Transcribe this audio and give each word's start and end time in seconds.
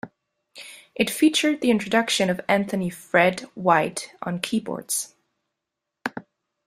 It 0.95 1.11
featured 1.11 1.61
the 1.61 1.69
introduction 1.69 2.31
of 2.31 2.41
Anthony 2.49 2.89
"Fred" 2.89 3.41
White 3.53 4.11
on 4.23 4.39
keyboards. 4.39 5.13